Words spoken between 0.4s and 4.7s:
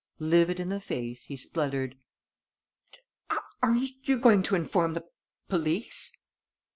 in the face, he spluttered: "Are you going to